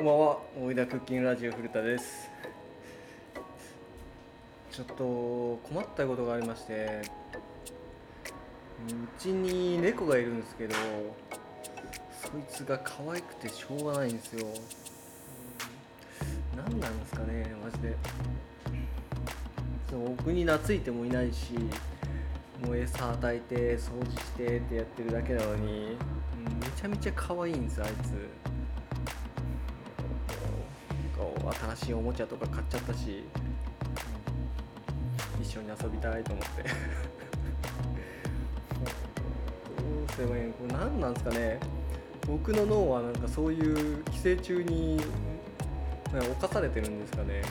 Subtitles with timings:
[0.00, 2.30] こんばんは、大井田クッキングラジオ古田です。
[4.72, 7.02] ちょっと困ったことがありまして、
[8.88, 10.74] うちに猫がいるんですけど、
[12.18, 14.46] そいつが可愛くてしょうがないんですよ。
[16.56, 17.94] 何なんですかね、マジで。
[19.90, 21.52] そう僕に懐いてもいないし、
[22.64, 25.98] もう餌与えて掃除してってやってるだけなのに、
[26.58, 28.49] めちゃめちゃ可愛いんです、あいつ。
[31.20, 33.24] こう新しいおもちゃとか買っちゃったし、
[35.42, 36.62] 一緒に遊びたいと思って。
[36.62, 36.68] ど
[40.08, 40.52] うすればいいの？
[40.52, 41.60] これ何なんですかね？
[42.26, 44.98] 僕の脳はなんかそういう寄生虫に
[46.12, 47.42] 侵されてるんですかね。
[47.42, 47.48] も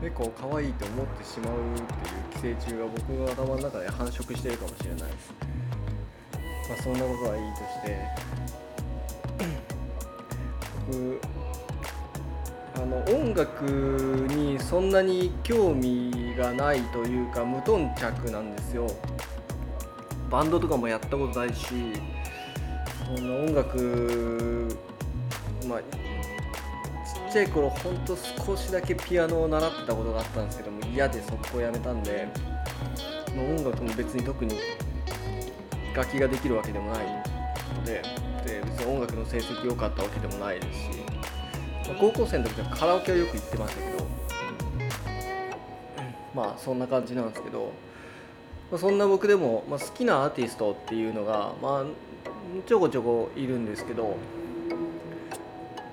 [0.00, 1.76] う猫を可愛いと思ってしまうっ
[2.38, 5.32] ていう寄生虫が僕の頭の中で繁殖してるかもしれないです。
[6.68, 8.06] まあそんなことはいいとして。
[10.86, 11.20] 僕
[12.84, 13.64] の音楽
[14.34, 18.86] にそんなに興味がないというか無頓着なんですよ。
[20.30, 21.66] バンドとかもやったことないし
[23.16, 24.76] そんな音楽
[25.68, 32.26] まあちっちゃい頃ほんと少しだけピアノを習ってたことがあったんですけども嫌で速攻やめたんで、
[33.36, 34.58] 音楽も別に特に
[35.94, 37.06] 楽器ができるわけでもない
[37.76, 38.02] ので
[38.44, 41.04] で別に音楽の成績良かったわけでもないですし。
[41.92, 44.06] 高校生の時はカラオケはよく行ってましたけど、
[46.34, 47.72] まあそんな感じなんですけど、
[48.70, 51.84] まあ、そんな僕でも、まあ、好きなアーティストっていうのが、まあ、
[52.66, 54.16] ちょこちょこいるんですけど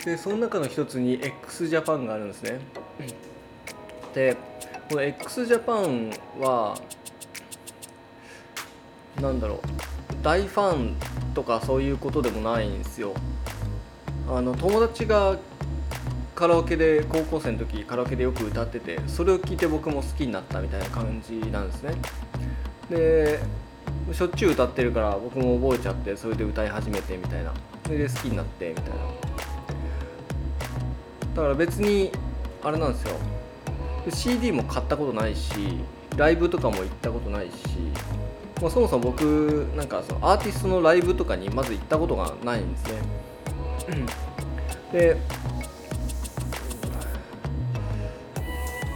[0.06, 2.60] でその中の一つに x ジャパンがあるんですね。
[4.16, 4.36] で
[4.90, 6.78] この x ジャパンは
[9.22, 9.60] なんだろう
[10.24, 10.96] 大ファン
[11.34, 13.14] とかそういうことでもないんですよ。
[14.28, 15.38] あの友達が
[16.36, 21.96] カラオケで高校生の時カラオケでよく歌っててそれを聞いて僕も好きになったみたいな感じなんですね。
[22.90, 23.40] で
[24.12, 27.54] しょっちゅう歌ってるから僕も覚えちゃってそれで歌い始めてみたいな。
[27.86, 28.92] それで好きになってみたいな。
[31.36, 32.12] だから別に
[32.64, 33.16] あれなんですよ。
[34.10, 35.54] CD も買ったことないし
[36.18, 37.54] ライブとかも行ったことないし、
[38.62, 42.94] まあ、そもそも僕なんかそのアーティストのライブとかにまず行ったことがないんですね。
[44.92, 45.18] で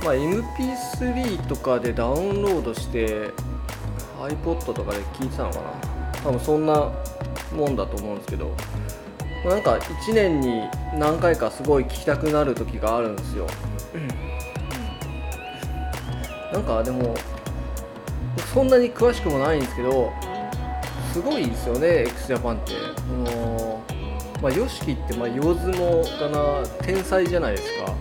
[0.06, 3.32] まあ、MP3 とかでダウンロードして
[4.22, 5.64] iPod とかで聞いてたのかな。
[6.24, 6.92] 多分そんな
[7.52, 8.52] もんだと思うんですけど。
[9.44, 10.64] まあなんか1年に
[10.94, 13.48] 何回かすごい聞きたくなる時があるんですよ。
[16.54, 17.16] なんかでも
[18.54, 20.14] そんなに詳しくもないんですけど
[21.14, 22.74] すごいですよね x ジャパンって。
[22.76, 23.82] あの
[24.42, 27.94] まあ YOSHIKI ってまあ言わずもがな天才じゃないですか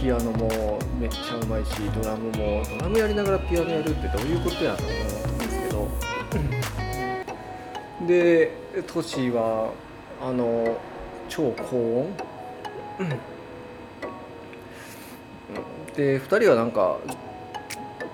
[0.00, 5.88] ピアノもめっちゃうまいしドラムもドラムやりながらピアノやるってどういうことやと思うんですけど。
[8.08, 8.50] で
[8.86, 9.72] トシは
[10.22, 10.78] あの
[11.28, 12.16] 超高音。
[15.94, 16.96] で2人はなんか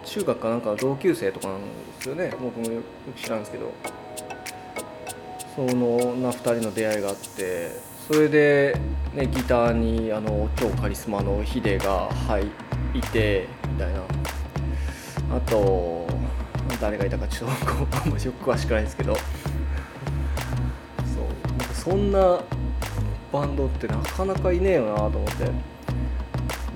[0.04, 1.66] 中学かなんかの同級生とかなんで
[2.00, 2.32] すよね。
[2.40, 2.82] 僕もよ
[3.14, 3.72] く知らんですけど。
[5.54, 7.70] そのな2人の出会いがあって
[8.06, 8.78] それで、
[9.14, 12.44] ね、ギターにあの超カリスマのヒデが入
[12.94, 14.00] いてみたいな。
[15.36, 16.06] あと
[16.80, 17.66] 誰がいたかちょっと
[17.98, 19.16] あんまり詳しくないですけど。
[19.16, 19.22] そ
[21.20, 21.24] う。
[21.48, 22.40] なんかそんな
[23.32, 25.50] バンドってなかなかいねえよなと思って。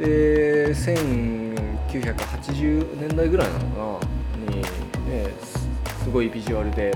[0.05, 4.07] で1980年代ぐらいなのか
[4.47, 4.69] なに、ね、
[6.03, 6.93] すごいビジュアルで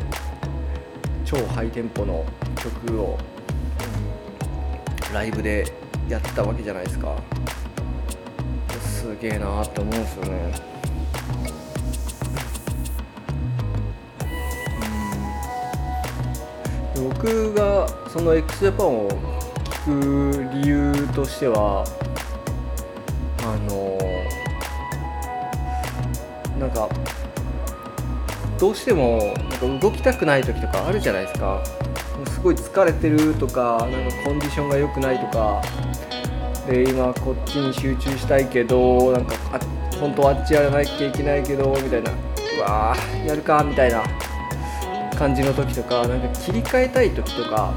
[1.25, 2.25] 超ハイテンポの
[2.56, 3.17] 曲を
[5.14, 5.64] ライブで
[6.08, 7.16] やったわけじゃないですか。
[8.80, 10.52] すげえなって思うんですよね。
[16.96, 17.08] うん。
[17.11, 19.08] 僕がその x ジャパンを
[19.87, 21.84] 聞く理由としては
[23.38, 23.96] あの
[26.58, 26.88] なんか
[28.58, 31.62] どうしてもなんか動きたくない時とかあるじゃないですか。
[32.26, 35.62] すごい疲れてるとかなんかコンディションが良くないとか。
[36.69, 39.61] で今こっちに集中したいけどなんかあ
[40.00, 42.11] 本当はあっちやらなきゃいけないけどみたいな。
[42.11, 44.02] うわーやるかみたいな。
[45.16, 47.75] 感じの時とかなんか切り替えたい時とか。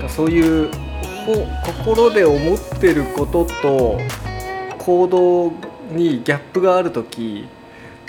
[0.00, 0.70] かそういう
[1.64, 3.98] 心で思ってることと
[4.78, 5.52] 行動
[5.90, 7.48] にギャップがある時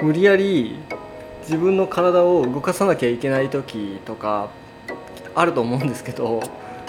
[0.01, 0.77] 無理やり
[1.41, 4.49] 自分の体を動かさなきゃいけない時とか。
[5.37, 6.41] あると思うんですけど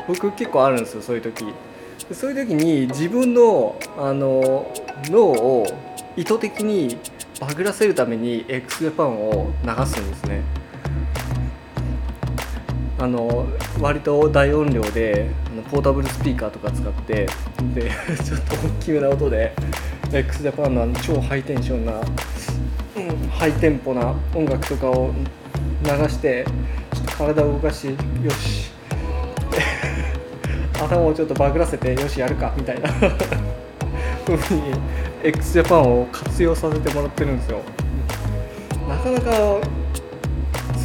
[0.06, 1.44] 僕結構あるんですよそういう時。
[2.12, 4.72] そういう時に自分のあの
[5.10, 5.66] 脳を
[6.16, 6.96] 意図的に
[7.38, 10.42] バグらせるために x ジャパンを流すんですね。
[12.98, 13.46] あの
[13.80, 15.30] 割と大音量で
[15.70, 17.28] ポータブルスピーカーとか使って
[17.74, 17.90] で
[18.24, 19.52] ちょっと大きめな音で
[20.12, 25.12] x ジャパンのあの超ハイテンションな、うん、ハイテンポな音楽とかを
[25.84, 26.44] 流して
[27.18, 27.94] 体を動かしよ
[28.30, 28.70] し。
[30.80, 32.88] 頭をちょっとバグらせてよしやるかみたいな。
[34.24, 34.62] ふうに
[35.24, 37.60] x ジャパンを活用させてもらってるんですよ。
[38.88, 39.32] なかなか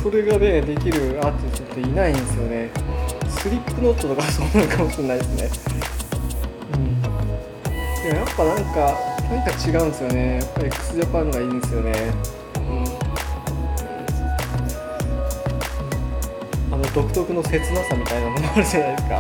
[0.01, 2.69] それがねできるアーティストっていないんですよね。
[3.29, 5.49] スリップノットとかそうなのかもしれないですね。
[6.73, 7.01] うん。
[7.01, 7.09] で
[8.11, 10.35] もやっぱなんかなんか違うんですよね。
[10.37, 11.93] やっぱ x ジャパンがいいんですよね。
[16.93, 19.15] 独特の切なさみたいなものもあるじゃないですか。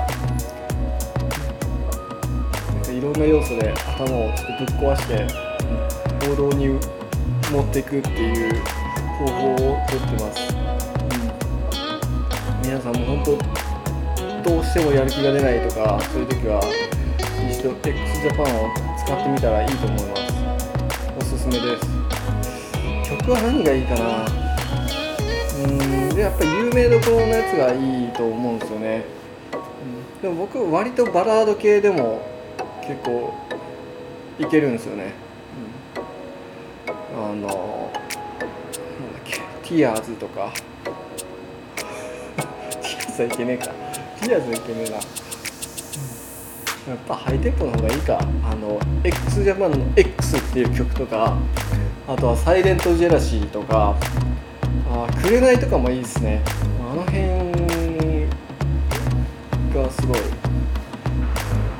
[2.71, 5.27] なんかいろんな要素で頭をちょっとぶっ壊して
[6.27, 6.67] 行動に
[7.51, 8.63] 持っていくっていう
[9.17, 10.37] 方法をとってます、
[12.63, 13.23] 皆さんも本
[14.43, 16.61] 当どうしてもやる気が出ないとかそういう時は
[17.49, 18.69] 一度 x ジャパンを
[19.03, 20.21] 使ってみたらいいと思います。
[21.17, 21.85] おすすめです。
[23.09, 24.25] 曲は何がいいかな？
[25.63, 25.67] う
[25.99, 26.02] ん。
[26.13, 29.05] でやっぱり有名どころのやつがいいと思うんですよね、
[30.15, 32.21] うん、でも僕割とバラード系でも
[32.87, 33.33] 結構
[34.39, 35.13] いけるんですよね、
[37.13, 37.51] うん、あのなんだっ
[39.25, 40.51] けティアーズとか。
[42.35, 43.65] ティアーズはいけねえか。
[44.21, 44.95] ティアーズはいけねえな。
[44.95, 45.01] や
[46.95, 48.19] っぱハイテンポの方がいいか。
[48.43, 51.37] あの x ジャパンの X っていう曲とか。
[52.07, 53.95] あとはサイレントジェラシーとか。
[54.95, 56.39] あ紅とかもいいですね。
[56.79, 57.23] あの辺
[59.73, 60.19] がすごい。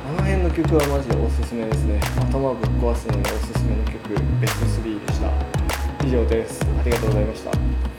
[0.08, 2.00] あの辺の曲はマジでおすすめですね。
[2.16, 5.30] 頭ぶっ壊すのにおすすめの曲ベスト3でした。
[6.04, 6.66] 以上です。
[6.80, 7.93] ありがとうございました。